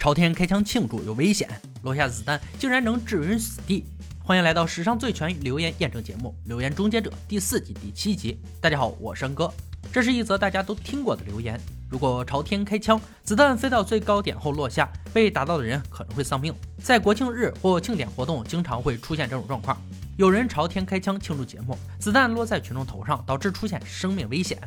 [0.00, 1.46] 朝天开枪庆祝有危险，
[1.82, 3.84] 落下子弹竟然能置人死地。
[4.18, 8.40] 欢迎来到史上最全留言验证节目《留言终结者》第四季第七集。
[8.62, 9.52] 大家好，我是恩哥。
[9.92, 11.60] 这是一则大家都听过的留言。
[11.90, 16.54] 如果朝天开枪，子弹飞到最高点后落下，被打到的人可能会丧命。
[16.82, 19.76] 在国庆日或庆典活动，经常会出现这种状况：
[20.16, 24.58] 有人朝天开枪庆祝节目，子弹落在群众头上，导致出现生命危险。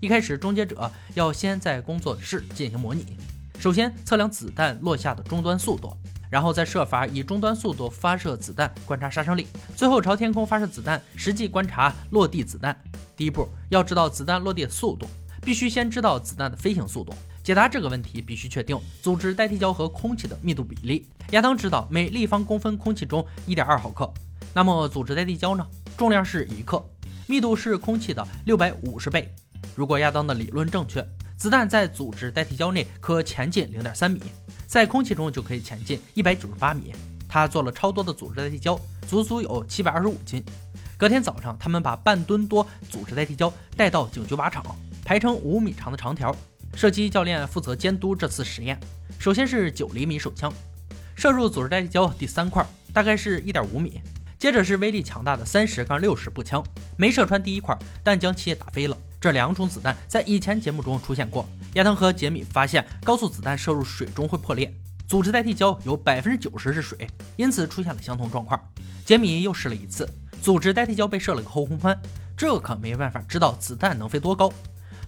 [0.00, 3.16] 一开始，终结者要先在工作室进行模拟。
[3.62, 5.96] 首先测量子弹落下的终端速度，
[6.28, 9.46] 然后再设法以终端速度发射子弹，观察杀伤力。
[9.76, 12.76] 最后朝天空发射子弹，实际观察落地子弹。
[13.16, 15.06] 第一步要知道子弹落地的速度，
[15.42, 17.14] 必须先知道子弹的飞行速度。
[17.44, 21.06] 解答这个问题必须确定组织代替胶和空气的密度比例。
[21.30, 24.12] 亚当知道每立方公分空气中一点二毫克，
[24.52, 25.64] 那么组织代替胶呢？
[25.96, 26.84] 重量是一克，
[27.28, 29.32] 密度是空气的六百五十倍。
[29.76, 31.06] 如果亚当的理论正确。
[31.42, 34.22] 子弹在组织代替胶内可前进零点三米，
[34.64, 36.94] 在空气中就可以前进一百九十八米。
[37.28, 40.40] 他做了超多的组织代替胶，足足有七百二十五斤。
[40.96, 44.64] 隔天早上，他们把半吨多组织代替胶带到警局靶场，
[45.04, 46.32] 排成五米长的长条。
[46.76, 48.78] 射击教练负责监督这次实验。
[49.18, 50.52] 首先是九厘米手枪，
[51.16, 54.00] 射入组织代替胶第三块，大概是一点五米。
[54.38, 56.64] 接着是威力强大的三十杠六十步枪，
[56.96, 58.96] 没射穿第一块，但将其打飞了。
[59.22, 61.48] 这两种子弹在以前节目中出现过。
[61.74, 64.74] 亚当和杰米发现，高速子弹射入水中会破裂，
[65.06, 68.60] 组织代替胶有百分之九十是水，因此出现了相同状况。
[69.04, 70.08] 杰米又试了一次，
[70.42, 71.96] 组织代替胶被射了个后空翻，
[72.36, 74.52] 这可没办法知道子弹能飞多高，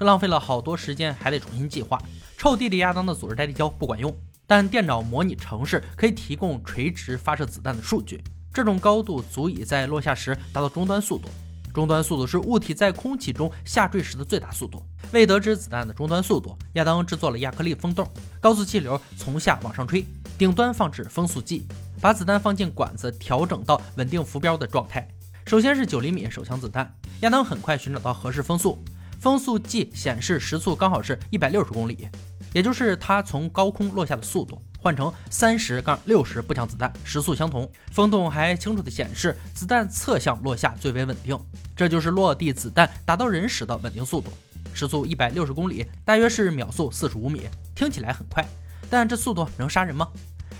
[0.00, 1.96] 浪费了好多时间，还得重新计划。
[2.36, 4.12] 臭弟弟亚当的组织代替胶不管用，
[4.44, 8.20] 但电脑模拟城市可以提供垂直发射子弹的数据，
[8.52, 11.28] 这种高度足以在落下时达到终端速度。
[11.72, 14.82] 终端速度是物体在空气中下坠时的最大速度。
[15.12, 18.08] 为得知子弹的终端速度，亚当制作了亚克力风洞，
[18.40, 20.04] 高速气流从下往上吹，
[20.38, 21.66] 顶端放置风速计，
[22.00, 25.08] 把子弹放进管子，调整到稳定浮标的状态。
[25.46, 28.78] 首先是九厘米手枪子弹，亚当很快寻找到合适风速，
[29.18, 32.08] 风速计显示时速刚好是一百六十公里，
[32.52, 34.62] 也就是它从高空落下的速度。
[34.80, 37.70] 换成三十杠六十步枪子弹，时速相同。
[37.92, 41.38] 风洞还清楚地显示子弹侧向落下最为稳定，
[41.76, 44.32] 这就是落地子弹打到人时的稳定速度。
[44.72, 47.42] 时速一百六十公里，大约是秒速四十五米，
[47.74, 48.46] 听起来很快，
[48.88, 50.08] 但这速度能杀人吗？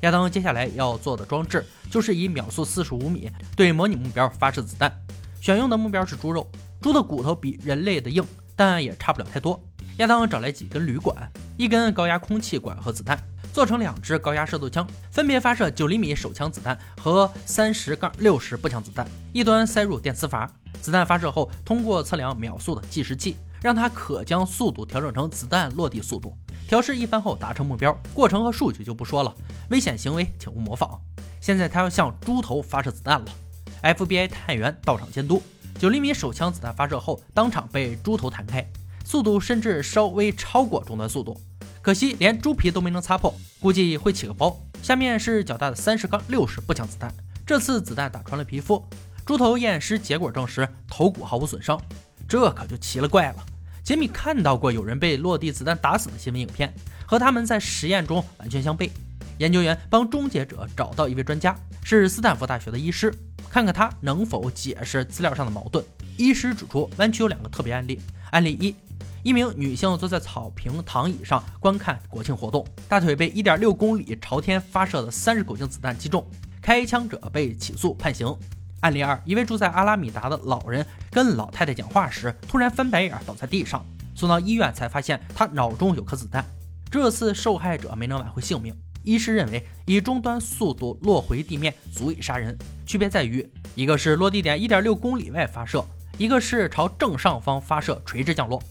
[0.00, 4.92] 亚当接下来要做的装置就是以秒速四十五米对模拟目标发射子弹，
[5.40, 6.48] 选用的目标是猪肉，
[6.80, 9.60] 猪的骨头比人类的硬，但也差不了太多。
[9.96, 11.16] 亚当找来几根铝管，
[11.56, 13.18] 一根高压空气管和子弹。
[13.56, 20.46] 做成两支高压射速枪，分别发射九厘米手枪子弹和三十杠六十步枪子弹，一端塞入电磁阀。
[20.82, 26.36] 子弹发射后，通过测量秒速的计时器，让它可将速度调整成子弹落地速度。
[26.68, 29.34] 调试一番后达成目标，过程和数据就不说了，
[29.70, 31.00] 危险行为请勿模仿。
[31.40, 33.24] 现在他要向猪头发射子弹了。
[33.82, 35.42] FBI 探员到场监督，
[35.78, 38.70] 九厘米手枪子弹发射后，当场被猪头弹开，
[39.02, 41.40] 速度甚至稍微超过终端速度。
[41.86, 44.60] 可惜连猪皮都没能擦破，估计会起个包。
[44.82, 47.14] 下面是较大的三十杠六十步枪子弹，
[47.46, 48.84] 这次子弹打穿了皮肤。
[49.24, 51.80] 猪头验尸结果证实头骨毫无损伤，
[52.28, 53.46] 这可就奇了怪了。
[53.84, 56.74] 杰米看到过有人被落地子弹打死的新闻影片，
[57.06, 58.90] 和他们在实验中完全相悖。
[59.38, 63.14] 研究员帮终结者找到一位专家，是斯坦福大学的医师，
[63.48, 65.84] 看看他能否解释资料上的矛盾。
[66.16, 68.00] 医师指出，弯曲有两个特别案例。
[68.32, 68.74] 案例一。
[69.26, 76.24] 一名女性坐在草坪躺椅上观看国庆活动，大腿被1.6公里朝天发射的30口径子弹击中，
[76.62, 78.32] 开枪者被起诉判刑。
[78.82, 83.84] 案例二：一位住在阿拉米达的老人跟老太太讲话时，突然翻白眼倒在地上，
[84.14, 86.44] 送到医院才发现他脑中有颗子弹。
[86.88, 88.72] 这次受害者没能挽回性命。
[89.02, 93.44] 医师认为，以终端速度落回地面足以杀人，区别在于
[93.74, 95.84] 一个是落地点1.6公里外发射，
[96.16, 98.62] 一个是朝正上方发射垂直降落。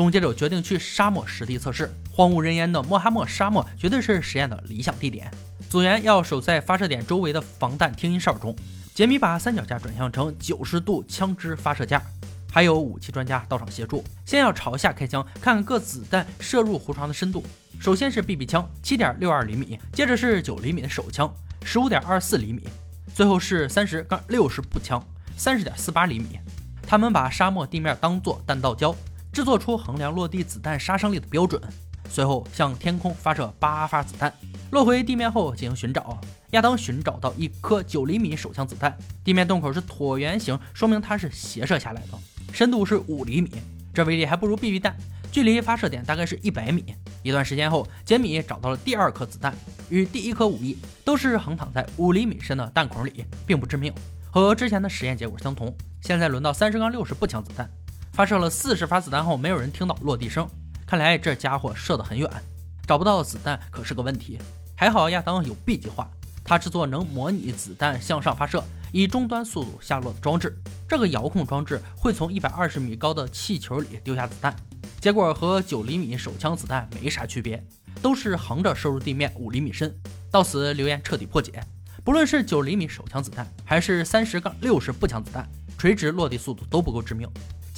[0.00, 5.30] 终结者决定去沙漠实地测试，荒无人烟的莫哈默沙漠绝对是实验的理想地点。
[5.68, 8.56] 组员要守在发射点周围的防弹听音哨中。
[8.94, 12.00] 杰米把三脚架转向成九十度枪支发射架，
[12.50, 14.02] 还有武器专家到场协助。
[14.24, 17.44] 先要朝下开枪，看看各子弹射入湖床的深度。
[17.78, 21.30] 首先是 BB 枪，七点六二厘米，接着是九厘米的手枪，
[21.62, 22.66] 十五点二四厘米，
[23.14, 25.06] 最后是三十杠六十步枪，
[25.36, 26.40] 三十点四八厘米。
[26.86, 28.96] 他们把沙漠地面当做弹道胶。
[29.32, 31.60] 制作出衡量落地子弹杀伤力的标准，
[32.08, 34.32] 随后向天空发射八发子弹，
[34.72, 36.20] 落回地面后进行寻找。
[36.50, 42.18] 亚当寻找到一颗九厘米手枪子弹，地面洞口是椭圆形，说明它是斜射下来的，
[42.52, 43.50] 深度是五厘米，
[43.94, 44.96] 这威力还不如 BB 弹。
[45.30, 46.84] 距离发射点大概是一百米。
[47.22, 49.54] 一段时间后，杰米找到了第二颗子弹，
[49.88, 53.94] 与第一颗无异，都是横躺在五厘米深的弹孔里，并不致命，
[54.28, 55.72] 和之前的实验结果相同。
[56.00, 57.70] 现在轮到三十杠六十步枪子弹，
[58.12, 60.48] 发射了四十发子弹后，没有人听到落地声，
[60.86, 62.28] 看来这家伙射得很远，
[62.86, 64.38] 找不到子弹可是个问题。
[64.76, 66.10] 还好亚当有 B 计划，
[66.44, 68.62] 他制作能模拟子弹向上发射，
[68.92, 70.54] 以终端速度下落的装置。
[70.88, 74.54] 这个遥控装置会从一百二十米高的气球里丢下子弹。
[75.00, 77.62] 结果和九厘米手枪子弹没啥区别，
[78.02, 79.94] 都是横着射入地面五厘米深。
[80.30, 81.62] 到此留言彻底破解，
[82.04, 85.48] 不论是九厘米手枪子弹，还是三十杠六十步枪子弹，
[85.78, 87.26] 垂直落地速度都不够致命。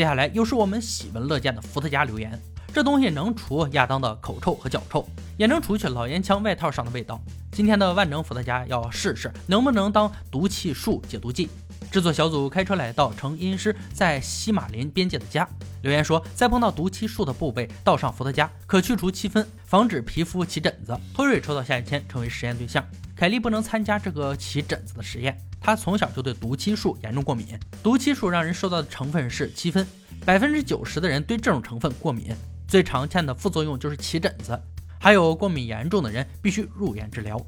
[0.00, 2.32] 接下来又是我们喜闻乐见的伏特加留言，
[2.72, 5.06] 这东西能除亚当的口臭和脚臭，
[5.36, 7.20] 也能除去老烟枪外套上的味道。
[7.52, 11.50] 今天的万能伏特加要试试能不能当毒气树解毒剂。
[11.92, 15.46] 制作小组开车来到成阴师在西马林边界的家，
[15.82, 20.98] 留言说，在碰到毒气树的部位倒上伏特加，可去除七分，防止皮肤起疹子。
[21.12, 22.82] 托瑞抽到下一签，成为实验对象。
[23.14, 27.46] 凯莉不能参加这个起疹子的实验，他从小就对毒漆树严重过敏。
[27.82, 29.86] 毒漆树让人受到的成分是七分，
[30.24, 32.34] 百分之九十的人对这种成分过敏，
[32.66, 34.58] 最常见的副作用就是起疹子，
[34.98, 37.40] 还有过敏严重的人必须入院治疗。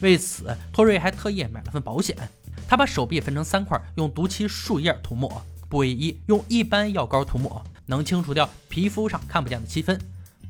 [0.00, 2.16] 为此，托瑞还特意买了份保险。
[2.66, 5.44] 他把手臂分成三块，用毒漆树叶涂抹。
[5.68, 9.98] 部位一用一般药膏涂抹，能清除掉皮肤上看不见的七分。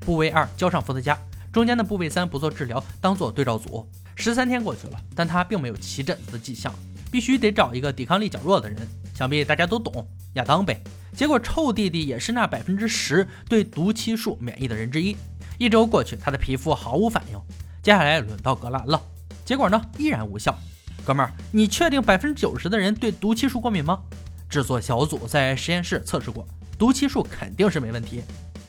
[0.01, 1.19] 部位二浇上伏特加，
[1.53, 3.89] 中间的部位三不做治疗，当做对照组。
[4.15, 6.75] 十三天过去了，但他并没有起疹子的迹象，
[7.13, 8.79] 必须得找一个抵抗力较弱的人，
[9.15, 10.83] 想必大家都懂，亚当呗。
[11.15, 15.15] 结果臭弟弟也是那百分之十对毒漆树免疫的人之一。
[15.59, 17.39] 一周过去，他的皮肤毫无反应。
[17.83, 19.01] 接下来轮到格兰了，
[19.45, 20.59] 结果呢依然无效。
[21.05, 24.01] 哥们儿，你确定百分之九十的人对毒气树过敏吗？
[24.49, 26.49] 制作小组在实验室测试过，
[26.79, 28.23] 毒气树肯定是没问题。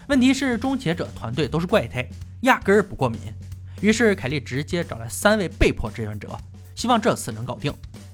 [0.08, 2.06] 问题是终结者团队都是怪胎，
[2.42, 3.20] 压根儿不过敏。
[3.80, 6.38] 于是凯莉直接找来三位被迫志愿者，
[6.76, 7.74] 希望这次能搞定。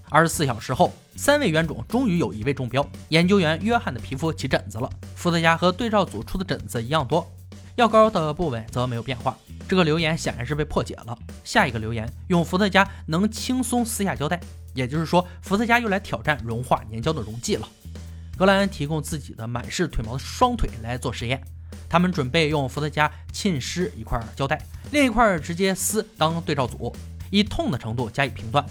[0.09, 2.85] 二十四小时后，三位冤种终于有一位中标。
[3.09, 7.31] 研究员约翰的皮肤起疹子了，伏特加和对照组出的疹子一样多，
[7.75, 9.37] 药膏的部位则没有变化。
[9.67, 11.15] 这个留言显然是被破解了。
[11.43, 14.39] 下一个留言用伏特加能轻松撕下胶带，
[14.73, 17.67] 也就是说伏特加又来挑战融化粘胶的溶剂了。
[18.35, 21.39] 格兰提供自己的满是腿毛的双腿来做实验，
[21.87, 24.59] 他们准备用伏特加浸湿一块胶带，
[24.91, 26.95] 另一块直接撕当对照组，
[27.29, 28.65] 以痛的程度加以评断。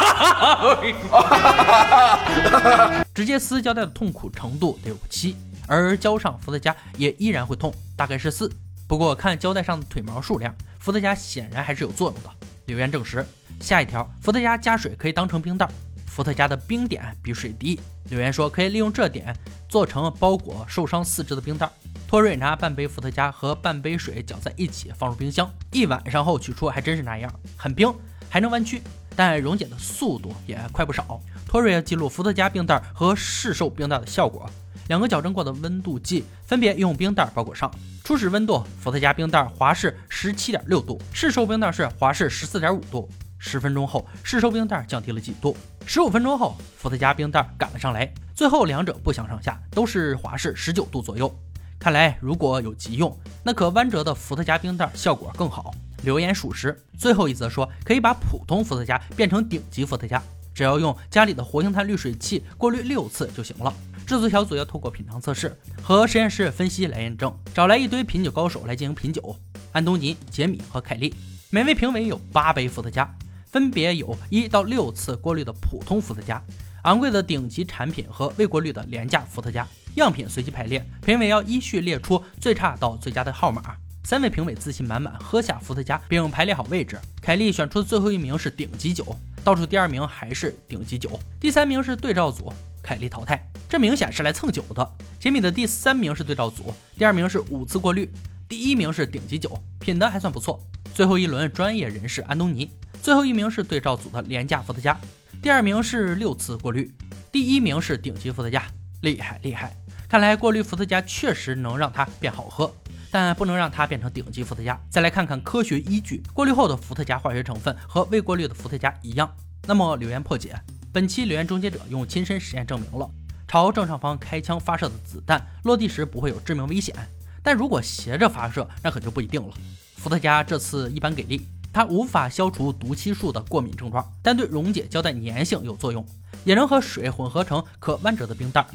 [3.14, 5.36] 直接撕胶带的痛苦程度得有七，
[5.66, 8.50] 而浇上伏特加也依然会痛，大概是四。
[8.88, 12.30] 不过看胶带上的腿毛数量，伏特加显然还是有作用的。
[12.66, 13.24] 留言证实。
[13.60, 15.68] 下一条，伏特加加水可以当成冰袋。
[16.06, 17.78] 伏特加的冰点比水低。
[18.08, 19.32] 留言说可以利用这点
[19.68, 21.70] 做成包裹受伤四肢的冰袋。
[22.08, 27.94] 托瑞拿半杯伏特加和半杯水搅在一起放入冰箱，一晚上后取出，还真是那样，很冰，
[28.28, 28.82] 还能弯曲，
[29.20, 31.20] 但溶解的速度也快不少。
[31.46, 34.48] 托瑞记录伏特加冰袋和市售冰袋的效果。
[34.88, 37.70] 两个矫正过的温度计分别用冰袋包裹上，
[38.02, 43.06] 初始温度伏特加冰袋华氏十七点六度，市售冰袋是华氏十四点五度。
[43.36, 51.30] 十分钟后，市售冰袋降低了几度，十五分钟后，伏特加冰袋赶了上来，最后两者不相上下，都是华氏十九度左右。
[51.78, 55.74] 看来如果有急用，那可弯折的伏特加冰袋效果更好。
[56.02, 56.76] 留言属实。
[56.98, 60.22] 最后一则说可以把普通伏特加变成顶级伏特加，
[60.54, 63.74] 只要用家里的活性炭滤水器过滤六次就行了。
[64.06, 69.36] 制作小组要透过品尝测试和实验室分析来验证，找来一堆品酒高手来进行品酒。
[69.72, 71.14] 安东尼、杰米和凯利，
[71.48, 73.08] 每位评委有八杯伏特加，
[73.46, 76.42] 分别有一到六次过滤的普通伏特加、
[76.82, 79.66] 昂贵的顶级产品和未过滤的廉价伏特加。
[79.94, 83.76] 样品随机排列，评委要依序列出最差到最佳的号码。
[84.02, 86.98] 三位评委自信满满，喝下伏特加并排列好位置。
[87.20, 92.52] 凯利选出的最后一名是顶级酒，倒数第二名还是顶级酒，第三名是对照组。
[92.82, 94.90] 凯利淘汰，这明显是来蹭酒的。
[95.18, 98.10] 杰米的第三名是对照组，第二名是五次过滤，
[98.48, 100.58] 第一名是顶级酒，品德还算不错。
[100.94, 102.70] 最后一轮专业人士安东尼，
[103.02, 104.98] 最后一名是对照组的廉价伏特加，
[105.42, 106.90] 第二名是六次过滤，
[107.30, 108.64] 第一名是顶级伏特加，
[109.02, 109.76] 厉害厉害！
[110.08, 112.74] 看来过滤伏特加确实能让它变好喝，
[113.10, 114.80] 但不能让它变成顶级伏特加。
[114.88, 119.30] 再来看看科学依据，过滤后的伏特加化学成分和未过滤的伏特加一样。
[119.66, 120.58] 那么留言破解。
[120.92, 123.08] 本期留言终结者用亲身实验证明了，
[123.46, 126.94] 朝正上方开枪发射的子弹落地时不会有致命危险，
[127.42, 129.54] 但如果斜着发射，那可就不一定了。
[129.96, 136.04] 伏特加这次一般给力，它无法消除毒漆树的过敏症状，但对溶解胶带粘性有作用，
[136.44, 138.66] 也能和水混合成可弯折的冰袋。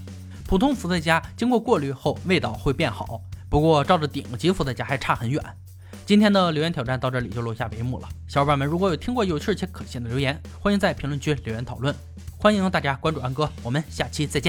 [0.46, 3.20] 普通伏特加经过过滤后味道会变好。
[3.56, 5.42] 不过照着顶级伏特加还差很远。
[6.06, 8.10] 今天的留言挑战到这里就落下帷幕了。
[8.28, 11.96] 小伙伴们如果有听过有趣且可信的留言，欢迎在评论区留言讨论。
[12.38, 14.44] 欢迎大家关注安哥，我们下期再见。